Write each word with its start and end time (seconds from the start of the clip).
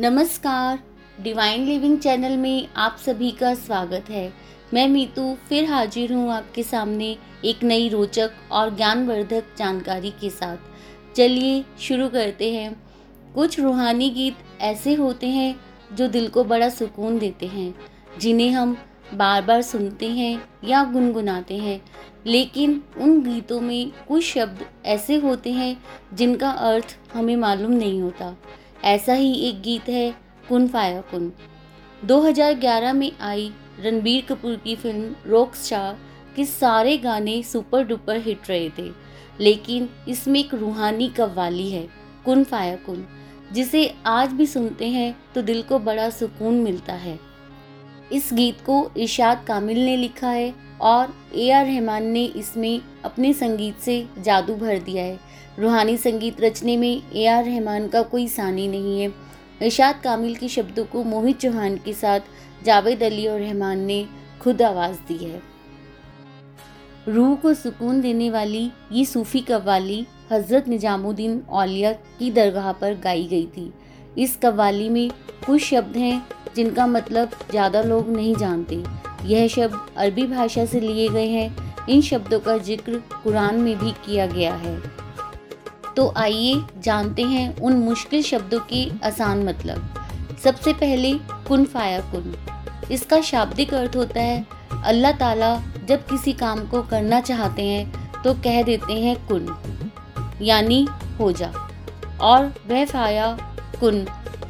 नमस्कार। 0.00 0.78
Divine 1.20 1.64
living 1.64 1.98
channel 1.98 2.36
में 2.36 2.68
आप 2.76 2.96
सभी 3.06 3.30
का 3.30 3.54
स्वागत 3.54 4.04
है। 4.10 4.32
मैं 4.74 4.88
मीतू 4.88 5.36
फिर 5.48 5.70
हाजिर 5.70 6.12
हूँ 6.12 6.32
आपके 6.32 6.62
सामने 6.62 7.16
एक 7.44 7.62
नई 7.62 7.88
रोचक 7.88 8.30
और 8.52 8.76
ज्ञानवर्धक 8.76 9.44
जानकारी 9.58 10.10
के 10.10 10.30
साथ। 10.30 10.56
चलिए 11.16 11.64
शुरू 11.80 12.08
करते 12.08 12.52
हैं। 12.52 12.82
कुछ 13.34 13.60
रूहानी 13.60 14.10
गीत 14.10 14.36
ऐसे 14.60 14.94
होते 14.94 15.26
हैं 15.26 15.60
जो 15.92 16.08
दिल 16.08 16.28
को 16.28 16.44
बड़ा 16.44 16.68
सुकून 16.68 17.18
देते 17.18 17.46
हैं, 17.46 17.74
जिन्हें 18.20 18.50
हम 18.50 18.76
बार 19.14 19.42
बार 19.42 19.62
सुनते 19.62 20.08
हैं 20.08 20.42
या 20.64 20.84
गुनगुनाते 20.84 21.56
हैं। 21.56 21.82
लेकिन 22.26 22.82
उन 22.98 23.34
गीतों 23.34 23.60
में 23.60 23.92
कुछ 24.08 24.24
शब्द 24.24 24.66
ऐसे 24.86 25.16
होते 25.16 25.52
हैं 25.52 25.76
जिनका 26.14 26.50
अर्थ 26.50 26.98
हमें 27.14 27.36
मालूम 27.36 27.72
नहीं 27.72 28.02
होता। 28.02 28.36
ऐसा 28.84 29.12
ही 29.12 29.32
एक 29.48 29.60
गीत 29.62 29.88
है, 29.88 30.10
कुन 30.48 30.66
फाया 30.68 31.00
कुन। 31.10 31.32
2011 32.02 32.92
में 32.92 33.10
आई 33.20 33.50
रणबीर 33.80 34.24
कपूर 34.28 34.56
की 34.56 34.74
फ़िल्म 34.76 35.14
रोक 35.26 35.54
शाह 35.54 35.92
के 36.36 36.44
सारे 36.44 36.96
गाने 36.98 37.42
सुपर 37.42 37.84
डुपर 37.84 38.20
हिट 38.20 38.48
रहे 38.48 38.68
थे, 38.78 38.90
लेकिन 39.40 39.88
इसमें 40.08 40.38
एक 40.40 40.54
रूहानी 40.54 41.08
कव्वाली 41.08 41.70
है, 41.70 41.86
कुन 42.24 42.44
फाया 42.44 42.76
कुन, 42.76 43.04
जिसे 43.52 43.86
आज 44.06 44.32
भी 44.32 44.46
सुनते 44.46 44.88
हैं 44.88 45.14
तो 45.34 45.42
दिल 45.42 45.62
को 45.62 45.78
बड़ा 45.80 46.08
सुकून 46.10 46.54
मिलता 46.54 46.92
है। 46.94 47.18
इस 48.12 48.30
गीत 48.32 48.60
को 48.60 48.90
इशाद 48.96 49.44
कामिल 49.48 49.78
ने 49.78 49.96
लिखा 49.96 50.28
है 50.28 50.52
और 50.80 51.14
ए 51.34 51.50
आर 51.50 51.66
रहमान 51.66 52.06
ने 52.06 52.24
इसमें 52.24 52.80
अपने 53.04 53.32
संगीत 53.32 53.78
से 53.78 54.06
जादू 54.18 54.54
भर 54.54 54.78
दिया 54.78 55.04
है। 55.04 55.18
रूहानी 55.58 55.96
संगीत 55.96 56.40
रचने 56.40 56.76
में 56.76 57.02
ए 57.14 57.26
आर 57.26 57.44
रहमान 57.44 57.88
का 57.88 58.02
कोई 58.02 58.28
सानी 58.28 58.66
नहीं 58.68 59.00
है। 59.00 59.12
इशाद 59.62 60.00
कामिल 60.04 60.34
के 60.36 60.48
शब्दों 60.48 60.84
को 60.84 61.02
मोहित 61.04 61.38
चौहान 61.38 61.76
के 61.76 61.92
साथ 61.92 62.20
जावेद 62.64 63.02
अली 63.02 63.26
और 63.26 63.40
रहमान 63.40 63.78
ने 63.78 64.04
खुद 64.40 64.62
आवाज़ 64.62 64.96
दी 65.08 65.16
है। 65.16 65.42
रूह 67.08 67.34
को 67.36 67.54
सुकून 67.54 68.00
देने 68.00 68.30
वाली 68.30 68.70
ये 68.92 69.04
सूफ़ी 69.04 69.40
कव्वाली 69.40 70.06
हज़रत 70.32 70.68
निजामुद्दीन 70.68 71.40
औलिया 71.50 71.92
की 71.92 72.30
दरगाह 72.30 72.72
पर 72.72 72.94
गाई 72.94 73.24
गई 73.24 73.46
थी। 73.46 73.72
इस 74.18 74.36
कव्वाली 74.36 74.88
में 74.88 75.10
कुछ 75.46 75.62
शब्द 75.62 75.96
हैं 75.96 76.37
जिनका 76.56 76.86
मतलब 76.86 77.30
ज़्यादा 77.50 77.82
लोग 77.82 78.08
नहीं 78.10 78.34
जानते। 78.36 78.82
यह 79.24 79.48
शब्द 79.48 79.78
अरबी 79.96 80.26
भाषा 80.26 80.64
से 80.64 80.80
लिए 80.80 81.08
गए 81.08 81.26
हैं। 81.28 81.86
इन 81.86 82.00
शब्दों 82.02 82.38
का 82.40 82.56
ज़िक्र 82.58 83.02
कुरान 83.22 83.60
में 83.60 83.76
भी 83.78 83.92
किया 84.06 84.26
गया 84.28 84.54
है। 84.56 84.76
तो 85.96 86.12
आइए 86.16 86.60
जानते 86.78 87.22
हैं 87.24 87.56
उन 87.58 87.76
मुश्किल 87.78 88.22
शब्दों 88.22 88.60
के 88.72 88.84
आसान 89.06 89.42
मतलब। 89.44 89.94
सबसे 90.44 90.72
पहले, 90.74 91.12
कुन 91.48 91.64
फाया 91.64 92.00
कुन। 92.10 92.34
इसका 92.92 93.20
शाब्दिक 93.22 93.74
अर्थ 93.74 93.96
होता 93.96 94.20
है, 94.20 94.46
अल्लाह 94.84 95.12
ताला 95.12 95.56
जब 95.88 96.06
किसी 96.06 96.32
काम 96.34 96.66
को 96.66 96.82
करना 96.82 97.20
चाहते 97.22 97.62
हैं 97.62 98.22
तो 98.22 98.34
कह 98.36 98.62
देते 98.62 98.92
हैं 98.94 99.16
कुन, 99.26 99.46
यानी 100.42 100.86
हो 101.18 101.30
जा। 101.32 101.52
और 102.22 102.52
वह 102.68 102.84
फाया 102.86 103.36
कुन, 103.80 104.06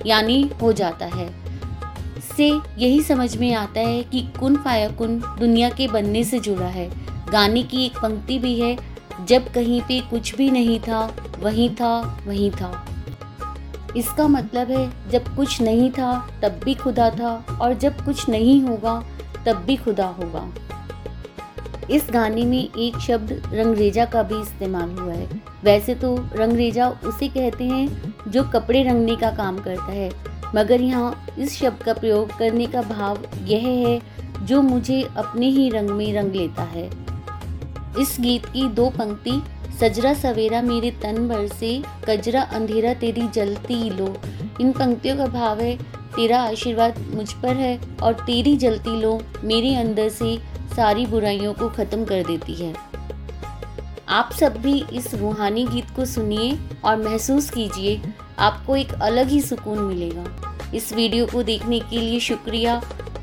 यानी 0.07 0.43
हो 0.63 0.73
जाता 0.73 1.07
है। 1.07 1.29
से 2.37 2.61
यही 2.79 3.03
समझ 3.03 3.37
में 3.37 3.55
आता 3.55 3.81
है 3.81 4.03
कि 4.03 4.29
कुन 4.41 4.57
फाया 4.57 4.89
कुन 4.89 5.19
दुनिया 5.19 5.71
के 5.71 5.89
बनने 5.89 6.25
से 6.25 6.39
जुड़ा 6.39 6.67
है। 6.67 6.91
गाने 7.31 7.63
की 7.63 7.87
एक 7.87 7.97
पंक्ति 7.97 8.39
भी 8.39 8.61
है, 8.61 8.79
जब 9.25 9.53
कहीं 9.53 9.83
पे 9.83 10.01
कुछ 10.01 10.35
भी 10.37 10.51
नहीं 10.51 10.81
था, 10.81 11.17
वहीं 11.41 11.71
था 11.71 12.21
वहीं 12.27 12.51
था। 12.51 12.87
इसका 13.97 14.29
मतलब 14.29 14.71
है, 14.71 15.11
जब 15.11 15.37
कुछ 15.37 15.63
नहीं 15.63 15.91
था, 15.91 16.29
तब 16.43 16.61
भी 16.65 16.75
खुदा 16.75 17.11
था, 17.11 17.59
और 17.61 17.75
जब 17.75 18.05
कुछ 18.05 18.29
नहीं 18.29 18.63
होगा, 18.63 19.05
तब 19.47 19.57
भी 19.57 19.77
खुदा 19.77 20.07
होगा। 20.07 20.49
इस 21.91 22.07
गाने 22.11 22.45
में 22.45 22.69
एक 22.79 22.99
शब्द 22.99 23.43
रंगरेजा 23.55 24.05
का 24.05 24.23
भी 24.23 24.41
इस्तेमाल 24.41 24.91
हुआ 24.91 25.13
है। 25.13 25.29
वैसे 25.65 25.95
तो 25.95 26.29
रंगरेजा 26.35 26.89
उसे 26.89 27.29
कहते 27.29 27.65
हैं 27.65 28.15
जो 28.29 28.45
कपड़े 28.45 28.83
रंगने 28.83 29.17
का 29.17 29.31
काम 29.31 29.59
करता 29.59 29.93
है 29.93 30.38
मगर 30.55 30.81
यहाँ 30.81 31.27
इस 31.39 31.59
शब्द 31.59 31.83
का 31.83 31.93
प्रयोग 31.93 32.37
करने 32.39 32.67
का 32.67 32.83
भाव 32.83 33.19
यह 33.45 33.67
है, 33.69 34.01
जो 34.43 34.63
मुझे 34.63 35.03
अपने 35.17 35.47
ही 35.47 35.69
रंग 35.71 35.91
में 35.91 36.13
रंग 36.15 36.35
लेता 36.35 36.63
है। 36.63 36.91
इस 38.01 38.17
गीत 38.21 38.47
की 38.47 38.69
दो 38.69 38.89
पंक्ति, 38.91 39.43
सजरा 39.81 40.15
सवेरा 40.15 40.63
मेरे 40.63 40.91
तन 40.91 41.29
भर 41.29 41.47
से, 41.49 41.83
कजरा 42.09 42.43
अंधेरा 42.43 42.95
तेरी 42.95 43.29
जलती 43.29 43.91
लो। 43.91 44.15
इन 44.61 44.73
पंक्तियों 44.73 45.17
का 45.17 45.27
भाव 45.27 45.61
है, 45.61 45.77
तेरा 46.17 46.41
आशीर्वाद 46.43 46.99
मुझ 47.15 47.33
पर 47.33 47.57
है 47.57 47.79
और 48.03 48.13
तेरी 48.13 48.57
जलती 48.57 49.01
लो 49.01 49.21
मेरे 49.45 49.75
अंदर 49.75 50.09
से 50.09 50.37
सारी 50.77 51.07
बुराइयों 51.07 51.53
को 51.55 51.69
ख़त्म 51.69 52.05
कर 52.05 52.23
देती 52.23 52.55
है। 52.55 52.75
आप 54.09 54.31
सब 54.33 54.57
भी 54.57 54.85
इस 54.93 55.15
रूहानी 55.15 55.65
गीत 55.67 55.91
को 55.97 56.05
सुनिए 56.05 56.59
और 56.85 56.97
महसूस 56.97 57.51
कीजिए 57.51 58.01
आपको 58.39 58.77
एक 58.77 58.93
अलग 58.93 59.29
ही 59.29 59.41
सुकून 59.41 59.79
मिलेगा। 59.79 60.55
इस 60.75 60.93
वीडियो 60.93 61.27
को 61.27 61.43
देखने 61.43 61.81
के 61.81 62.01
लिए 62.01 62.21
शुक्रिया 62.21 62.81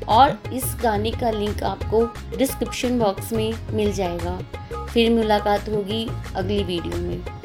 और 0.08 0.38
इस 0.52 0.76
गाने 0.82 1.10
का 1.10 1.30
लिंक 1.30 1.62
आपको 1.62 2.04
डिस्क्रिप्शन 2.36 2.98
बॉक्स 2.98 3.32
में 3.32 3.54
मिल 3.70 3.92
जाएगा। 3.92 4.38
फिर 4.86 5.10
मुलाकात 5.10 5.68
होगी 5.68 6.06
अगली 6.36 6.62
वीडियो 6.64 6.96
में। 6.96 7.35